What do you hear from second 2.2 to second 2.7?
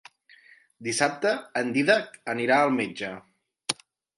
anirà